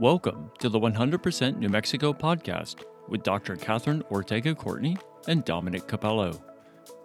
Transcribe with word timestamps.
Welcome 0.00 0.52
to 0.60 0.68
the 0.68 0.78
100% 0.78 1.58
New 1.58 1.68
Mexico 1.68 2.12
podcast 2.12 2.84
with 3.08 3.24
Dr. 3.24 3.56
Catherine 3.56 4.00
Ortega 4.12 4.54
Courtney 4.54 4.96
and 5.26 5.44
Dominic 5.44 5.88
Cappello, 5.88 6.40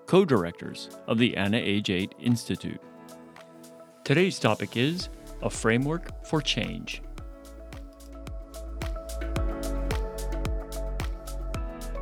co 0.05 0.23
directors 0.23 0.91
of 1.07 1.17
the 1.17 1.35
Anna 1.35 1.57
Age 1.57 1.89
8 1.89 2.13
Institute. 2.19 2.79
Today's 4.03 4.37
topic 4.37 4.77
is 4.77 5.09
a 5.41 5.49
framework 5.49 6.23
for 6.23 6.39
change. 6.39 7.01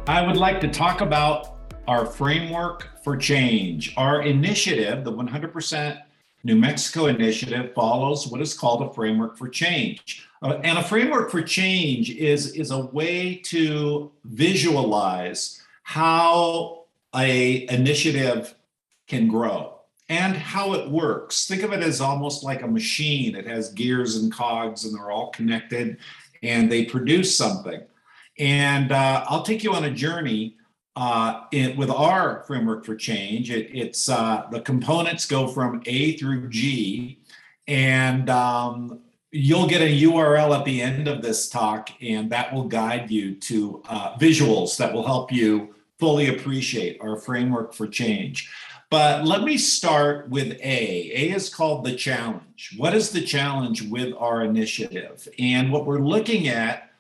I 0.07 0.27
would 0.27 0.35
like 0.35 0.59
to 0.59 0.67
talk 0.67 0.99
about 0.99 1.55
our 1.87 2.05
framework 2.05 2.89
for 3.01 3.15
change. 3.15 3.93
Our 3.95 4.23
initiative, 4.23 5.05
the 5.05 5.13
100% 5.13 6.01
New 6.43 6.55
Mexico 6.55 7.05
initiative, 7.07 7.73
follows 7.73 8.27
what 8.27 8.41
is 8.41 8.53
called 8.53 8.81
a 8.81 8.93
framework 8.93 9.37
for 9.37 9.47
change. 9.47 10.27
Uh, 10.41 10.59
and 10.63 10.77
a 10.77 10.83
framework 10.83 11.29
for 11.29 11.41
change 11.41 12.09
is, 12.11 12.53
is 12.53 12.71
a 12.71 12.85
way 12.87 13.35
to 13.35 14.11
visualize 14.23 15.61
how 15.83 16.85
a 17.15 17.67
initiative 17.69 18.55
can 19.07 19.27
grow 19.27 19.79
and 20.09 20.35
how 20.35 20.73
it 20.73 20.89
works. 20.89 21.47
Think 21.47 21.63
of 21.63 21.73
it 21.73 21.81
as 21.81 22.01
almost 22.01 22.43
like 22.43 22.63
a 22.63 22.67
machine. 22.67 23.35
It 23.35 23.45
has 23.45 23.71
gears 23.73 24.17
and 24.17 24.31
cogs 24.31 24.85
and 24.85 24.95
they're 24.95 25.11
all 25.11 25.29
connected 25.29 25.97
and 26.41 26.71
they 26.71 26.85
produce 26.85 27.35
something. 27.37 27.81
And 28.39 28.91
uh, 28.91 29.25
I'll 29.27 29.43
take 29.43 29.63
you 29.63 29.73
on 29.73 29.83
a 29.83 29.91
journey 29.91 30.57
uh, 30.95 31.43
it, 31.51 31.77
with 31.77 31.89
our 31.89 32.43
framework 32.43 32.85
for 32.85 32.95
change. 32.95 33.51
It, 33.51 33.69
it's 33.73 34.09
uh, 34.09 34.47
the 34.51 34.61
components 34.61 35.25
go 35.25 35.47
from 35.47 35.81
A 35.85 36.17
through 36.17 36.49
G, 36.49 37.19
and 37.67 38.29
um, 38.29 38.99
you'll 39.31 39.67
get 39.67 39.81
a 39.81 40.01
URL 40.03 40.57
at 40.57 40.65
the 40.65 40.81
end 40.81 41.07
of 41.07 41.21
this 41.21 41.49
talk, 41.49 41.89
and 42.01 42.29
that 42.31 42.53
will 42.53 42.67
guide 42.67 43.09
you 43.09 43.35
to 43.35 43.81
uh, 43.87 44.17
visuals 44.17 44.77
that 44.77 44.93
will 44.93 45.05
help 45.05 45.31
you 45.31 45.73
fully 45.99 46.27
appreciate 46.35 46.99
our 46.99 47.15
framework 47.15 47.73
for 47.73 47.87
change. 47.87 48.51
But 48.89 49.23
let 49.23 49.43
me 49.43 49.57
start 49.57 50.27
with 50.29 50.59
A. 50.61 51.11
A 51.15 51.31
is 51.33 51.47
called 51.47 51.85
the 51.85 51.95
challenge. 51.95 52.75
What 52.75 52.93
is 52.93 53.11
the 53.11 53.21
challenge 53.21 53.83
with 53.83 54.13
our 54.17 54.43
initiative? 54.43 55.29
And 55.39 55.71
what 55.71 55.85
we're 55.85 55.99
looking 55.99 56.49
at, 56.49 56.91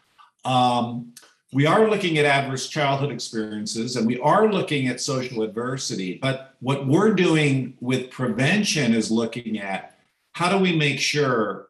um, 0.45 1.13
we 1.53 1.65
are 1.65 1.89
looking 1.89 2.17
at 2.17 2.25
adverse 2.25 2.69
childhood 2.69 3.11
experiences 3.11 3.97
and 3.97 4.07
we 4.07 4.19
are 4.19 4.51
looking 4.51 4.87
at 4.87 5.01
social 5.01 5.43
adversity. 5.43 6.17
But 6.21 6.55
what 6.61 6.87
we're 6.87 7.13
doing 7.13 7.75
with 7.81 8.09
prevention 8.09 8.93
is 8.93 9.11
looking 9.11 9.59
at 9.59 9.97
how 10.31 10.49
do 10.49 10.63
we 10.63 10.75
make 10.75 10.99
sure 10.99 11.67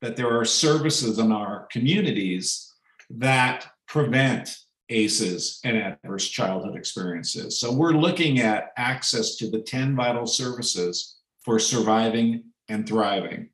that 0.00 0.16
there 0.16 0.36
are 0.36 0.44
services 0.44 1.18
in 1.18 1.30
our 1.30 1.66
communities 1.70 2.72
that 3.08 3.66
prevent 3.86 4.56
ACEs 4.88 5.60
and 5.64 5.76
adverse 5.76 6.28
childhood 6.28 6.76
experiences. 6.76 7.58
So 7.58 7.72
we're 7.72 7.92
looking 7.92 8.40
at 8.40 8.72
access 8.76 9.36
to 9.36 9.48
the 9.48 9.60
10 9.60 9.94
vital 9.94 10.26
services 10.26 11.16
for 11.44 11.58
surviving 11.58 12.44
and 12.68 12.86
thriving. 12.86 13.50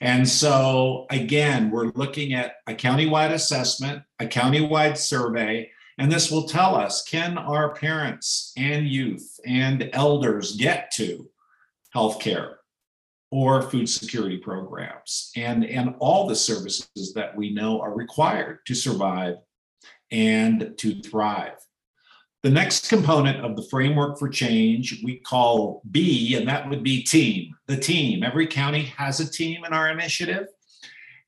And 0.00 0.26
so, 0.26 1.06
again, 1.10 1.70
we're 1.70 1.92
looking 1.94 2.32
at 2.32 2.54
a 2.66 2.74
countywide 2.74 3.32
assessment, 3.32 4.02
a 4.18 4.26
countywide 4.26 4.96
survey, 4.96 5.70
and 5.98 6.10
this 6.10 6.30
will 6.30 6.48
tell 6.48 6.74
us 6.74 7.02
can 7.02 7.36
our 7.36 7.74
parents 7.74 8.52
and 8.56 8.88
youth 8.88 9.38
and 9.44 9.90
elders 9.92 10.56
get 10.56 10.90
to 10.92 11.28
healthcare? 11.94 12.54
or 13.30 13.62
food 13.62 13.88
security 13.88 14.38
programs 14.38 15.30
and, 15.36 15.64
and 15.64 15.94
all 16.00 16.26
the 16.26 16.34
services 16.34 17.12
that 17.14 17.36
we 17.36 17.52
know 17.52 17.80
are 17.80 17.94
required 17.94 18.58
to 18.66 18.74
survive 18.74 19.36
and 20.10 20.74
to 20.76 21.00
thrive. 21.02 21.54
The 22.42 22.50
next 22.50 22.88
component 22.88 23.44
of 23.44 23.54
the 23.54 23.66
framework 23.70 24.18
for 24.18 24.28
change 24.28 25.02
we 25.04 25.16
call 25.16 25.82
B, 25.90 26.36
and 26.36 26.48
that 26.48 26.68
would 26.70 26.82
be 26.82 27.02
team. 27.02 27.54
The 27.66 27.76
team. 27.76 28.22
Every 28.22 28.46
county 28.46 28.84
has 28.96 29.20
a 29.20 29.30
team 29.30 29.64
in 29.64 29.74
our 29.74 29.90
initiative, 29.90 30.46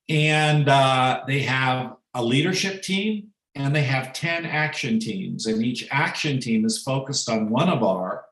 and 0.09 0.69
uh, 0.69 1.23
they 1.27 1.41
have 1.41 1.97
a 2.15 2.25
leadership 2.25 2.83
team 2.83 3.28
and 3.55 3.75
they 3.75 3.83
have 3.83 4.12
10 4.12 4.47
action 4.47 4.99
teams. 4.99 5.47
And 5.47 5.62
each 5.62 5.87
action 5.91 6.41
team 6.41 6.65
is 6.65 6.83
focused 6.83 7.29
on 7.29 7.50
one 7.50 7.69
of 7.69 7.83
our 7.83 8.25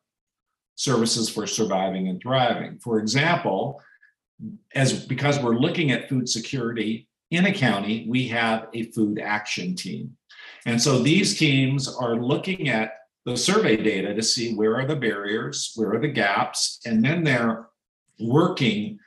services 0.77 1.29
for 1.29 1.47
surviving 1.47 2.09
and 2.09 2.21
thriving. 2.21 2.79
For 2.79 2.99
example, 2.99 3.83
as 4.75 5.05
because 5.05 5.39
we're 5.39 5.57
looking 5.57 5.91
at 5.91 6.09
food 6.09 6.29
security 6.29 7.07
in 7.31 7.47
a 7.47 7.53
county, 7.53 8.07
we 8.09 8.29
have 8.29 8.69
a 8.73 8.85
food 8.93 9.19
action 9.19 9.75
team. 9.75 10.17
And 10.67 10.81
so 10.81 10.99
these 10.99 11.39
teams 11.39 11.89
are 11.89 12.17
looking 12.17 12.69
at 12.69 12.93
the 13.25 13.37
survey 13.37 13.77
data 13.77 14.15
to 14.15 14.23
see 14.23 14.55
where 14.55 14.77
are 14.77 14.87
the 14.87 14.97
barriers, 14.97 15.73
where 15.75 15.95
are 15.95 16.01
the 16.01 16.09
gaps, 16.09 16.81
and 16.85 17.05
then 17.05 17.23
they're 17.25 17.67
working 18.19 18.99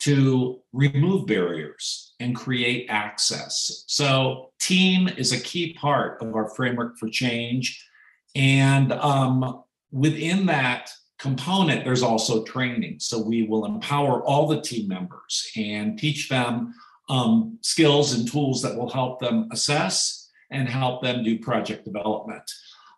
to 0.00 0.60
remove 0.72 1.26
barriers 1.26 2.14
and 2.18 2.34
create 2.34 2.86
access. 2.88 3.84
So, 3.86 4.50
team 4.58 5.08
is 5.08 5.32
a 5.32 5.40
key 5.40 5.74
part 5.74 6.20
of 6.20 6.34
our 6.34 6.48
framework 6.50 6.98
for 6.98 7.08
change. 7.08 7.86
And 8.34 8.92
um, 8.92 9.62
within 9.92 10.46
that, 10.46 10.90
component, 11.22 11.84
there's 11.84 12.02
also 12.02 12.42
training. 12.42 12.98
So 12.98 13.22
we 13.22 13.44
will 13.44 13.64
empower 13.64 14.24
all 14.24 14.48
the 14.48 14.60
team 14.60 14.88
members 14.88 15.48
and 15.56 15.96
teach 15.96 16.28
them 16.28 16.74
um, 17.08 17.58
skills 17.62 18.12
and 18.12 18.28
tools 18.28 18.60
that 18.62 18.76
will 18.76 18.90
help 18.90 19.20
them 19.20 19.48
assess 19.52 20.21
and 20.52 20.68
help 20.68 21.02
them 21.02 21.24
do 21.24 21.38
project 21.38 21.84
development. 21.84 22.50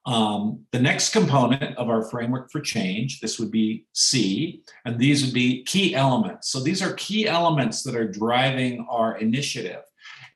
Um, 0.07 0.67
the 0.71 0.81
next 0.81 1.13
component 1.15 1.77
of 1.79 1.89
our 1.89 2.03
framework 2.11 2.51
for 2.51 2.61
change, 2.61 3.21
this 3.21 3.39
would 3.39 3.51
be 3.51 3.87
C, 3.95 4.63
and 4.85 4.99
these 4.99 5.25
would 5.25 5.33
be 5.33 5.65
key 5.65 5.95
elements. 5.95 6.51
So 6.51 6.61
these 6.61 6.83
are 6.83 6.93
key 6.95 7.27
elements 7.27 7.83
that 7.85 7.97
are 7.97 8.07
driving 8.07 8.87
our 8.91 9.17
initiative. 9.17 9.83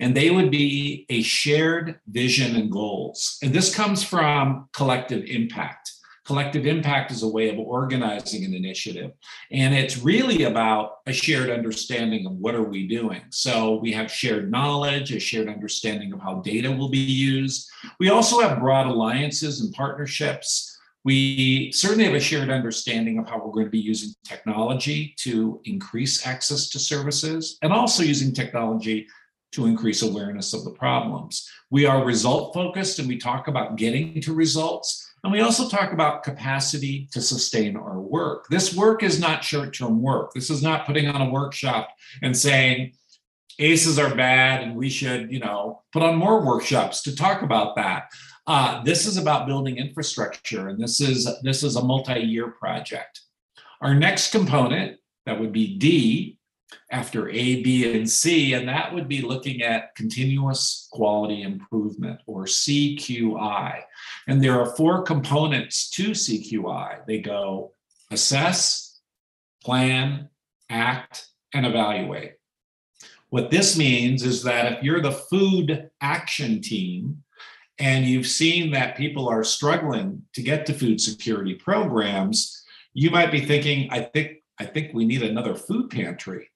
And 0.00 0.16
they 0.16 0.30
would 0.30 0.50
be 0.50 1.04
a 1.10 1.22
shared 1.22 2.00
vision 2.08 2.56
and 2.56 2.70
goals. 2.70 3.36
And 3.42 3.52
this 3.52 3.74
comes 3.74 4.02
from 4.02 4.68
collective 4.72 5.24
impact 5.24 5.92
collective 6.28 6.66
impact 6.66 7.10
is 7.10 7.22
a 7.22 7.28
way 7.28 7.48
of 7.48 7.58
organizing 7.58 8.44
an 8.44 8.52
initiative 8.52 9.12
and 9.50 9.74
it's 9.74 9.96
really 9.96 10.42
about 10.42 10.98
a 11.06 11.12
shared 11.12 11.48
understanding 11.48 12.26
of 12.26 12.32
what 12.32 12.54
are 12.54 12.68
we 12.74 12.86
doing 12.86 13.22
so 13.30 13.76
we 13.76 13.90
have 13.90 14.12
shared 14.12 14.50
knowledge 14.50 15.10
a 15.10 15.18
shared 15.18 15.48
understanding 15.48 16.12
of 16.12 16.20
how 16.20 16.34
data 16.40 16.70
will 16.70 16.90
be 16.90 16.98
used 16.98 17.66
we 17.98 18.10
also 18.10 18.40
have 18.40 18.60
broad 18.60 18.86
alliances 18.86 19.62
and 19.62 19.72
partnerships 19.72 20.78
we 21.02 21.72
certainly 21.72 22.04
have 22.04 22.14
a 22.14 22.20
shared 22.20 22.50
understanding 22.50 23.18
of 23.18 23.26
how 23.26 23.38
we're 23.38 23.52
going 23.52 23.64
to 23.64 23.70
be 23.70 23.78
using 23.78 24.10
technology 24.22 25.14
to 25.20 25.58
increase 25.64 26.26
access 26.26 26.68
to 26.68 26.78
services 26.78 27.56
and 27.62 27.72
also 27.72 28.02
using 28.02 28.34
technology 28.34 29.06
to 29.52 29.64
increase 29.64 30.02
awareness 30.02 30.52
of 30.52 30.64
the 30.64 30.72
problems. 30.72 31.48
We 31.70 31.86
are 31.86 32.04
result 32.04 32.52
focused 32.52 32.98
and 32.98 33.08
we 33.08 33.16
talk 33.16 33.48
about 33.48 33.76
getting 33.76 34.20
to 34.20 34.34
results. 34.34 35.07
And 35.24 35.32
we 35.32 35.40
also 35.40 35.68
talk 35.68 35.92
about 35.92 36.22
capacity 36.22 37.08
to 37.12 37.20
sustain 37.20 37.76
our 37.76 38.00
work. 38.00 38.46
This 38.50 38.74
work 38.74 39.02
is 39.02 39.18
not 39.18 39.44
short 39.44 39.74
term 39.74 40.00
work. 40.00 40.32
This 40.32 40.50
is 40.50 40.62
not 40.62 40.86
putting 40.86 41.08
on 41.08 41.20
a 41.20 41.30
workshop 41.30 41.88
and 42.22 42.36
saying, 42.36 42.92
ACEs 43.58 43.98
are 43.98 44.14
bad 44.14 44.62
and 44.62 44.76
we 44.76 44.88
should, 44.88 45.32
you 45.32 45.40
know, 45.40 45.82
put 45.92 46.02
on 46.02 46.16
more 46.16 46.44
workshops 46.44 47.02
to 47.02 47.16
talk 47.16 47.42
about 47.42 47.74
that. 47.76 48.04
Uh, 48.46 48.82
this 48.82 49.04
is 49.04 49.16
about 49.16 49.46
building 49.46 49.76
infrastructure, 49.76 50.68
and 50.68 50.80
this 50.80 51.02
is 51.02 51.28
this 51.42 51.62
is 51.62 51.76
a 51.76 51.84
multi-year 51.84 52.52
project. 52.52 53.20
Our 53.82 53.94
next 53.94 54.32
component 54.32 54.98
that 55.26 55.38
would 55.38 55.52
be 55.52 55.76
D 55.76 56.37
after 56.90 57.28
A, 57.28 57.62
B, 57.62 57.94
and 57.94 58.08
C, 58.08 58.54
and 58.54 58.68
that 58.68 58.94
would 58.94 59.08
be 59.08 59.22
looking 59.22 59.62
at 59.62 59.94
continuous 59.94 60.88
quality 60.90 61.42
improvement 61.42 62.20
or 62.26 62.44
CQI. 62.44 63.82
And 64.26 64.42
there 64.42 64.58
are 64.58 64.76
four 64.76 65.02
components 65.02 65.90
to 65.90 66.10
CQI 66.10 67.06
they 67.06 67.18
go 67.18 67.72
assess, 68.10 69.00
plan, 69.62 70.28
act, 70.70 71.28
and 71.52 71.66
evaluate. 71.66 72.34
What 73.30 73.50
this 73.50 73.76
means 73.76 74.22
is 74.22 74.42
that 74.44 74.72
if 74.72 74.82
you're 74.82 75.02
the 75.02 75.12
food 75.12 75.90
action 76.00 76.62
team 76.62 77.22
and 77.78 78.06
you've 78.06 78.26
seen 78.26 78.70
that 78.72 78.96
people 78.96 79.28
are 79.28 79.44
struggling 79.44 80.22
to 80.32 80.42
get 80.42 80.64
to 80.66 80.72
food 80.72 81.00
security 81.00 81.54
programs, 81.54 82.64
you 82.94 83.10
might 83.10 83.30
be 83.30 83.44
thinking, 83.44 83.88
I 83.90 84.00
think 84.00 84.38
I 84.60 84.64
think 84.64 84.92
we 84.92 85.04
need 85.04 85.22
another 85.22 85.54
food 85.54 85.90
pantry. 85.90 86.50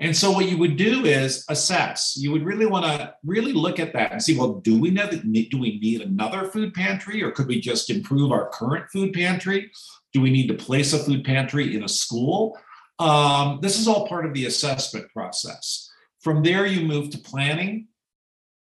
And 0.00 0.16
so 0.16 0.30
what 0.30 0.48
you 0.48 0.56
would 0.56 0.76
do 0.76 1.04
is 1.04 1.44
assess. 1.50 2.14
You 2.16 2.32
would 2.32 2.44
really 2.44 2.64
want 2.64 2.86
to 2.86 3.14
really 3.22 3.52
look 3.52 3.78
at 3.78 3.92
that 3.92 4.12
and 4.12 4.22
see, 4.22 4.36
well, 4.36 4.54
do 4.54 4.80
we 4.80 4.90
need 4.90 5.50
do 5.50 5.58
we 5.58 5.78
need 5.78 6.00
another 6.00 6.46
food 6.46 6.72
pantry 6.72 7.22
or 7.22 7.30
could 7.30 7.46
we 7.46 7.60
just 7.60 7.90
improve 7.90 8.32
our 8.32 8.48
current 8.48 8.86
food 8.90 9.12
pantry? 9.12 9.70
Do 10.14 10.22
we 10.22 10.30
need 10.30 10.48
to 10.48 10.54
place 10.54 10.94
a 10.94 10.98
food 10.98 11.22
pantry 11.22 11.76
in 11.76 11.84
a 11.84 11.88
school? 11.88 12.58
Um, 12.98 13.60
this 13.60 13.78
is 13.78 13.86
all 13.86 14.08
part 14.08 14.24
of 14.24 14.32
the 14.32 14.46
assessment 14.46 15.10
process. 15.12 15.90
From 16.20 16.42
there, 16.42 16.66
you 16.66 16.86
move 16.86 17.10
to 17.10 17.18
planning. 17.18 17.88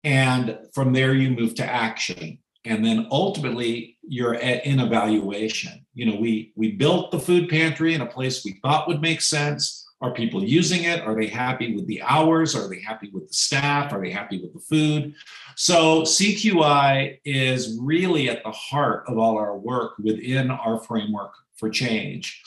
And 0.04 0.58
from 0.74 0.94
there, 0.94 1.14
you 1.14 1.30
move 1.30 1.54
to 1.56 1.66
action. 1.66 2.40
And 2.66 2.84
then 2.84 3.08
ultimately, 3.12 3.98
you're 4.04 4.36
at, 4.36 4.66
in 4.66 4.80
evaluation. 4.80 5.86
You 5.94 6.08
know, 6.08 6.20
we 6.20 6.54
we 6.56 6.72
built 6.72 7.12
the 7.12 7.20
food 7.20 7.50
pantry 7.50 7.94
in 7.94 8.02
a 8.02 8.06
place 8.06 8.44
we 8.44 8.60
thought 8.62 8.88
would 8.88 9.02
make 9.02 9.22
sense. 9.22 9.88
Are 10.01 10.12
people 10.12 10.44
using 10.44 10.86
it? 10.86 11.01
Are 11.01 11.15
they 11.15 11.27
happy 11.27 11.75
with 11.75 11.86
the 11.86 12.01
hours? 12.01 12.56
Are 12.56 12.68
they 12.68 12.81
happy 12.81 13.12
with 13.13 13.27
the 13.27 13.33
staff? 13.33 13.94
Are 13.94 14.01
they 14.01 14.09
happy 14.09 14.42
with 14.42 14.53
the 14.53 14.59
food? 14.59 15.13
So 15.56 16.01
CQI 16.01 17.19
is 17.24 17.77
really 17.80 18.27
at 18.30 18.44
the 18.44 18.51
heart 18.51 19.03
of 19.07 19.19
all 19.19 19.38
our 19.38 19.56
work 19.56 19.94
within 20.00 20.50
our 20.50 20.80
framework 20.80 21.33
for 21.56 21.69
change. 21.69 22.42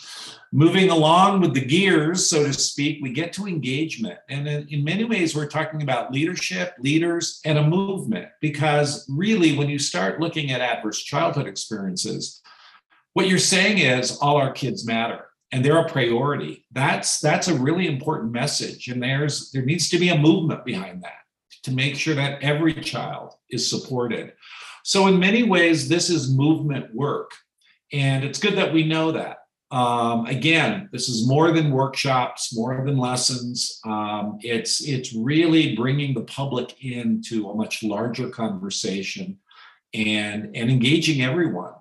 Moving 0.51 0.91
along 0.91 1.41
with 1.41 1.55
the 1.55 1.65
gears, 1.65 2.29
so 2.29 2.45
to 2.45 2.53
speak, 2.53 2.99
we 3.01 3.13
get 3.13 3.33
to 3.35 3.47
engagement. 3.47 4.19
And 4.29 4.49
in, 4.49 4.69
in, 4.69 4.85
many 4.85 5.05
ways, 5.05 5.35
we're 5.35 5.49
talking 5.49 5.83
about 5.83 6.13
leadership, 6.13 6.75
leaders, 6.79 7.41
and 7.45 7.59
a 7.59 7.67
movement. 7.67 8.29
Because 8.41 9.09
really, 9.09 9.57
when 9.57 9.69
you 9.69 9.79
start 9.79 10.21
looking 10.21 10.51
at 10.51 10.61
adverse 10.61 11.03
childhood 11.03 11.47
experiences, 11.47 12.41
what 13.13 13.29
you're 13.29 13.39
saying 13.39 13.79
is 13.79 14.19
all 14.19 14.37
our 14.37 14.53
kids 14.53 14.85
matter 14.85 15.27
and 15.55 15.65
they're 15.65 15.79
a 15.79 15.89
priority. 15.89 16.67
That's 16.73 17.21
that's 17.21 17.47
a 17.47 17.55
really 17.55 17.87
important 17.87 18.33
message. 18.33 18.89
And 18.89 19.01
there's 19.01 19.53
there 19.53 19.65
needs 19.65 19.89
to 19.91 19.99
be 20.01 20.09
a 20.09 20.19
movement 20.19 20.65
behind 20.65 21.05
that 21.05 21.23
to 21.63 21.71
make 21.71 21.95
sure 21.95 22.17
that 22.17 22.43
every 22.43 22.75
child 22.75 23.35
is 23.49 23.71
supported. 23.71 24.33
So 24.83 25.07
in 25.07 25.19
many 25.21 25.45
ways, 25.45 25.89
this 25.89 26.11
is 26.11 26.37
movement 26.37 26.93
work. 26.93 27.31
And 27.93 28.25
it's 28.25 28.41
good 28.41 28.57
that 28.57 28.75
we 28.75 28.85
know 28.85 29.13
that. 29.13 29.39
Um, 29.71 30.27
again, 30.27 30.89
this 30.91 31.09
is 31.09 31.29
more 31.29 31.53
than 31.53 31.71
workshops, 31.71 32.55
more 32.55 32.83
than 32.85 32.99
lessons. 32.99 33.81
Um, 33.87 34.39
it's 34.41 34.81
it's 34.81 35.15
really 35.15 35.77
bringing 35.77 36.15
the 36.15 36.25
public 36.25 36.85
into 36.85 37.49
a 37.49 37.55
much 37.55 37.85
larger 37.85 38.29
conversation 38.29 39.39
and 39.95 40.51
and 40.57 40.69
engaging 40.69 41.23
everyone. 41.23 41.75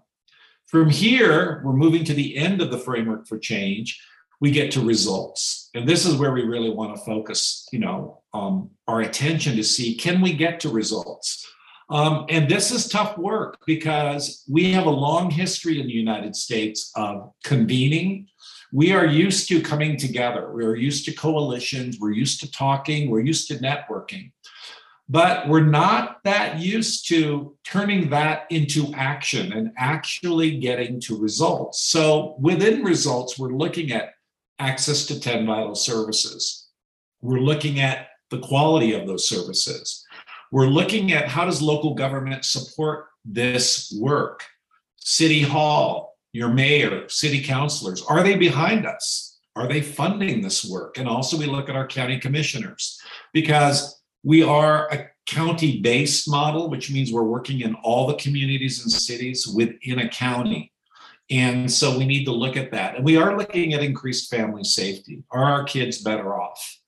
From 0.73 0.89
here, 0.89 1.61
we're 1.63 1.73
moving 1.73 2.03
to 2.05 2.15
the 2.15 2.35
end 2.35 2.59
of 2.59 2.71
the 2.71 2.79
framework 2.79 3.27
for 3.27 3.37
change. 3.37 4.01
We 4.41 4.49
get 4.49 4.71
to 4.71 4.81
results, 4.81 5.69
and 5.75 5.87
this 5.87 6.03
is 6.03 6.15
where 6.15 6.31
we 6.31 6.41
really 6.41 6.71
want 6.71 6.95
to 6.95 7.01
focus, 7.03 7.67
you 7.71 7.77
know, 7.77 8.23
um, 8.33 8.71
our 8.87 9.01
attention 9.01 9.55
to 9.55 9.63
see 9.63 9.93
can 9.93 10.19
we 10.19 10.33
get 10.33 10.59
to 10.61 10.69
results. 10.69 11.47
Um, 11.91 12.25
and 12.27 12.49
this 12.49 12.71
is 12.71 12.87
tough 12.87 13.19
work 13.19 13.59
because 13.67 14.43
we 14.49 14.71
have 14.71 14.87
a 14.87 14.89
long 14.89 15.29
history 15.29 15.79
in 15.79 15.85
the 15.85 15.93
United 15.93 16.35
States 16.35 16.91
of 16.95 17.31
convening. 17.43 18.25
We 18.71 18.93
are 18.93 19.05
used 19.05 19.47
to 19.49 19.61
coming 19.61 19.95
together. 19.95 20.51
We're 20.51 20.75
used 20.75 21.05
to 21.05 21.13
coalitions. 21.13 21.99
We're 21.99 22.13
used 22.13 22.39
to 22.39 22.51
talking. 22.51 23.11
We're 23.11 23.19
used 23.19 23.47
to 23.49 23.59
networking 23.59 24.31
but 25.09 25.47
we're 25.47 25.65
not 25.65 26.23
that 26.23 26.59
used 26.59 27.07
to 27.09 27.55
turning 27.65 28.09
that 28.09 28.45
into 28.50 28.91
action 28.94 29.51
and 29.53 29.71
actually 29.77 30.57
getting 30.57 31.00
to 31.01 31.19
results. 31.19 31.83
So 31.83 32.35
within 32.39 32.83
results, 32.83 33.38
we're 33.38 33.53
looking 33.53 33.91
at 33.91 34.13
access 34.59 35.05
to 35.07 35.19
10 35.19 35.45
vital 35.45 35.75
services. 35.75 36.67
We're 37.21 37.39
looking 37.39 37.79
at 37.79 38.07
the 38.29 38.39
quality 38.39 38.94
of 38.94 39.05
those 39.07 39.27
services. 39.27 40.05
We're 40.51 40.67
looking 40.67 41.11
at 41.11 41.27
how 41.27 41.45
does 41.45 41.61
local 41.61 41.95
government 41.95 42.45
support 42.45 43.07
this 43.25 43.95
work? 43.99 44.44
City 44.97 45.41
Hall, 45.41 46.17
your 46.31 46.49
mayor, 46.49 47.09
city 47.09 47.44
councilors, 47.44 48.01
are 48.03 48.23
they 48.23 48.35
behind 48.35 48.85
us? 48.85 49.39
Are 49.56 49.67
they 49.67 49.81
funding 49.81 50.41
this 50.41 50.65
work? 50.65 50.97
And 50.97 51.07
also 51.07 51.38
we 51.38 51.45
look 51.45 51.69
at 51.69 51.75
our 51.75 51.85
county 51.88 52.19
commissioners 52.19 52.99
because 53.33 54.02
we 54.23 54.41
are 54.43 54.87
a 54.91 55.07
county 55.25 55.81
based 55.81 56.29
model, 56.29 56.69
which 56.69 56.91
means 56.91 57.11
we're 57.11 57.23
working 57.23 57.61
in 57.61 57.75
all 57.83 58.07
the 58.07 58.15
communities 58.15 58.81
and 58.81 58.91
cities 58.91 59.47
within 59.47 59.99
a 59.99 60.09
county. 60.09 60.71
And 61.29 61.71
so 61.71 61.97
we 61.97 62.05
need 62.05 62.25
to 62.25 62.31
look 62.31 62.57
at 62.57 62.71
that. 62.71 62.95
And 62.95 63.05
we 63.05 63.17
are 63.17 63.37
looking 63.37 63.73
at 63.73 63.81
increased 63.81 64.29
family 64.29 64.63
safety. 64.63 65.23
Are 65.31 65.43
our 65.43 65.63
kids 65.63 65.99
better 65.99 66.35
off? 66.39 66.79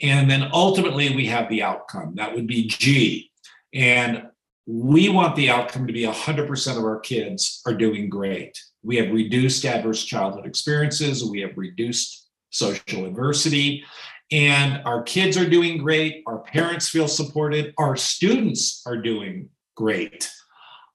And 0.00 0.30
then 0.30 0.48
ultimately, 0.52 1.14
we 1.14 1.26
have 1.26 1.48
the 1.48 1.62
outcome. 1.62 2.14
That 2.14 2.34
would 2.34 2.46
be 2.46 2.66
G. 2.66 3.30
And 3.74 4.28
we 4.66 5.08
want 5.08 5.36
the 5.36 5.50
outcome 5.50 5.86
to 5.86 5.92
be 5.92 6.04
100% 6.04 6.76
of 6.76 6.84
our 6.84 7.00
kids 7.00 7.60
are 7.66 7.74
doing 7.74 8.08
great. 8.08 8.58
We 8.82 8.96
have 8.96 9.10
reduced 9.10 9.64
adverse 9.64 10.04
childhood 10.04 10.46
experiences, 10.46 11.24
we 11.24 11.40
have 11.40 11.56
reduced 11.56 12.28
social 12.50 13.04
adversity, 13.04 13.84
and 14.32 14.82
our 14.84 15.02
kids 15.02 15.36
are 15.36 15.48
doing 15.48 15.78
great. 15.78 16.22
Our 16.26 16.38
parents 16.38 16.88
feel 16.88 17.08
supported. 17.08 17.74
Our 17.78 17.96
students 17.96 18.82
are 18.86 18.96
doing 18.96 19.48
great. 19.76 20.30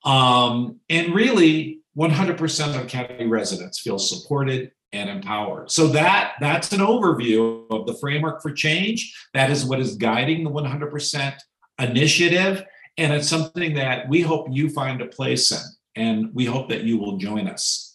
Um, 0.05 0.79
and 0.89 1.13
really, 1.13 1.79
100% 1.97 2.79
of 2.79 2.87
county 2.87 3.25
residents 3.25 3.79
feel 3.79 3.97
supported 3.97 4.71
and 4.91 5.09
empowered. 5.09 5.71
So 5.71 5.87
that 5.89 6.33
that's 6.39 6.71
an 6.71 6.79
overview 6.79 7.65
of 7.71 7.85
the 7.85 7.95
framework 7.95 8.41
for 8.41 8.51
change. 8.51 9.13
That 9.33 9.49
is 9.49 9.65
what 9.65 9.79
is 9.79 9.95
guiding 9.95 10.43
the 10.43 10.51
100% 10.51 11.33
initiative. 11.79 12.63
And 12.97 13.13
it's 13.13 13.27
something 13.27 13.75
that 13.75 14.07
we 14.07 14.21
hope 14.21 14.47
you 14.51 14.69
find 14.69 15.01
a 15.01 15.07
place 15.07 15.51
in. 15.51 15.61
And 15.95 16.33
we 16.33 16.45
hope 16.45 16.69
that 16.69 16.83
you 16.83 16.97
will 16.97 17.17
join 17.17 17.47
us. 17.47 17.94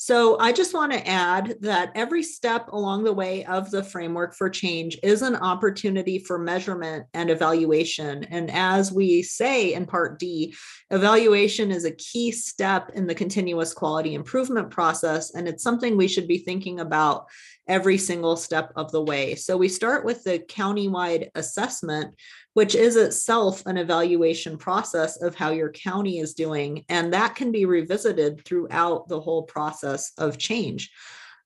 So 0.00 0.38
I 0.38 0.52
just 0.52 0.74
want 0.74 0.92
to 0.92 1.08
add 1.08 1.56
that 1.62 1.90
every 1.96 2.22
step 2.22 2.68
along 2.68 3.02
the 3.02 3.12
way 3.12 3.44
of 3.46 3.72
the 3.72 3.82
framework 3.82 4.32
for 4.32 4.48
change 4.48 4.96
is 5.02 5.22
an 5.22 5.34
opportunity 5.34 6.20
for 6.20 6.38
measurement 6.38 7.06
and 7.14 7.30
evaluation. 7.30 8.22
And 8.22 8.48
as 8.48 8.92
we 8.92 9.24
say 9.24 9.74
in 9.74 9.86
part 9.86 10.20
D, 10.20 10.54
evaluation 10.92 11.72
is 11.72 11.84
a 11.84 11.90
key 11.90 12.30
step 12.30 12.92
in 12.94 13.08
the 13.08 13.14
continuous 13.14 13.74
quality 13.74 14.14
improvement 14.14 14.70
process. 14.70 15.34
And 15.34 15.48
it's 15.48 15.64
something 15.64 15.96
we 15.96 16.06
should 16.06 16.28
be 16.28 16.38
thinking 16.38 16.78
about 16.78 17.26
every 17.66 17.98
single 17.98 18.36
step 18.36 18.72
of 18.76 18.92
the 18.92 19.02
way. 19.02 19.34
So 19.34 19.56
we 19.56 19.68
start 19.68 20.04
with 20.04 20.22
the 20.22 20.38
countywide 20.38 21.28
assessment, 21.34 22.14
which 22.58 22.74
is 22.74 22.96
itself 22.96 23.64
an 23.66 23.76
evaluation 23.76 24.58
process 24.58 25.22
of 25.22 25.32
how 25.36 25.50
your 25.50 25.70
county 25.70 26.18
is 26.18 26.34
doing. 26.34 26.84
And 26.88 27.12
that 27.12 27.36
can 27.36 27.52
be 27.52 27.66
revisited 27.66 28.44
throughout 28.44 29.06
the 29.06 29.20
whole 29.20 29.44
process 29.44 30.10
of 30.18 30.38
change. 30.38 30.90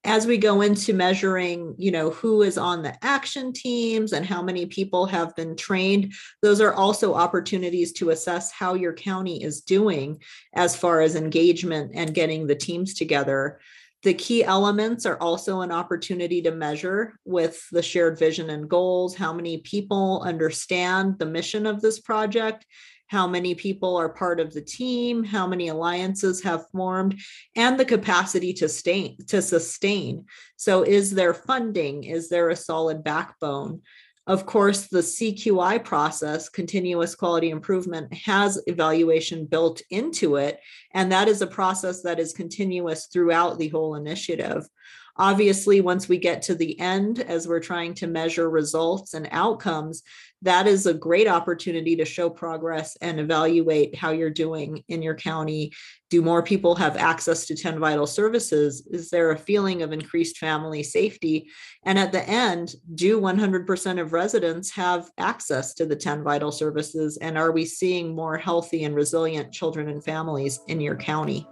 As 0.05 0.27
we 0.27 0.39
go 0.39 0.63
into 0.63 0.95
measuring, 0.95 1.75
you 1.77 1.91
know, 1.91 2.09
who 2.09 2.41
is 2.41 2.57
on 2.57 2.81
the 2.81 2.97
action 3.05 3.53
teams 3.53 4.15
and 4.15 4.25
how 4.25 4.41
many 4.41 4.65
people 4.65 5.05
have 5.05 5.37
been 5.37 5.55
trained, 5.55 6.15
those 6.41 6.63
are 6.63 6.73
also 6.73 7.13
opportunities 7.13 7.93
to 7.93 8.09
assess 8.09 8.51
how 8.51 8.73
your 8.73 8.95
county 8.95 9.45
is 9.45 9.61
doing 9.61 10.19
as 10.55 10.75
far 10.75 11.03
as 11.03 11.15
engagement 11.15 11.93
and 11.95 12.15
getting 12.15 12.47
the 12.47 12.55
teams 12.55 12.95
together. 12.95 13.61
The 14.03 14.15
key 14.15 14.43
elements 14.43 15.07
are 15.07 15.21
also 15.21 15.61
an 15.61 15.71
opportunity 15.71 16.43
to 16.43 16.51
measure 16.51 17.19
with 17.25 17.65
the 17.71 17.83
shared 17.83 18.19
vision 18.19 18.51
and 18.51 18.69
goals 18.69 19.15
how 19.15 19.33
many 19.33 19.59
people 19.59 20.23
understand 20.25 21.19
the 21.19 21.27
mission 21.27 21.67
of 21.67 21.81
this 21.81 22.01
project, 22.01 22.67
how 23.07 23.29
many 23.29 23.55
people 23.55 23.97
are 23.97 24.09
part 24.09 24.41
of 24.41 24.53
the 24.53 24.61
team, 24.61 25.23
how 25.23 25.47
many 25.47 25.69
alliances 25.69 26.43
have 26.43 26.69
formed, 26.71 27.21
and 27.55 27.79
the 27.79 27.85
capacity 27.85 28.53
to 28.55 28.69
stay, 28.69 29.17
to 29.29 29.41
sustain. 29.41 30.25
So, 30.57 30.83
is 30.83 31.13
there 31.13 31.35
funding? 31.35 32.05
Is 32.05 32.29
there 32.29 32.49
a 32.49 32.57
solid 32.57 33.05
backbone? 33.05 33.83
Of 34.29 34.47
course, 34.47 34.87
the 34.87 35.01
CQI 35.01 35.83
process, 35.85 36.49
continuous 36.49 37.17
quality 37.17 37.51
improvement, 37.51 38.13
has 38.15 38.63
evaluation 38.67 39.47
built 39.47 39.83
into 39.91 40.37
it. 40.37 40.61
And 40.93 41.11
that 41.11 41.27
is 41.27 41.43
a 41.43 41.47
process 41.47 42.03
that 42.03 42.21
is 42.21 42.33
continuous 42.33 43.07
throughout 43.07 43.59
the 43.59 43.69
whole 43.69 43.97
initiative. 43.97 44.69
Obviously, 45.17 45.81
once 45.81 46.09
we 46.09 46.17
get 46.17 46.41
to 46.43 46.55
the 46.55 46.79
end, 46.81 47.21
as 47.21 47.47
we're 47.47 47.61
trying 47.61 47.93
to 47.95 48.07
measure 48.07 48.49
results 48.49 49.13
and 49.13 49.29
outcomes, 49.31 50.03
that 50.41 50.67
is 50.67 50.87
a 50.87 50.95
great 50.95 51.29
opportunity 51.29 51.95
to 51.97 52.05
show 52.05 52.31
progress 52.31 52.97
and 53.01 53.21
evaluate 53.21 53.95
how 53.95 54.11
you're 54.11 54.31
doing 54.31 54.83
in 54.89 55.03
your 55.03 55.15
county. 55.15 55.71
Do 56.11 56.23
more 56.23 56.43
people 56.43 56.75
have 56.75 56.97
access 56.97 57.47
to 57.47 57.55
10 57.55 57.79
vital 57.79 58.07
services? 58.07 58.87
Is 58.91 59.11
there 59.11 59.31
a 59.31 59.39
feeling 59.39 59.83
of 59.83 59.93
increased 59.93 60.39
family 60.39 60.83
safety? 60.83 61.49
And 61.85 61.99
at 61.99 62.11
the 62.11 62.27
end, 62.29 62.75
do 62.95 63.21
100% 63.21 64.01
of 64.01 64.13
residents 64.13 64.71
have 64.73 65.11
access 65.19 65.75
to 65.75 65.87
the 65.87 65.97
10 65.97 66.25
vital 66.25 66.51
services? 66.51 67.19
And 67.19 67.37
are 67.37 67.53
we 67.53 67.65
seeing 67.67 68.15
more 68.15 68.39
healthy 68.39 68.85
and 68.85 68.95
resilient 68.95 69.53
children 69.53 69.89
and 69.89 70.03
families 70.03 70.59
in 70.69 70.81
your 70.81 70.97
county? 70.97 71.47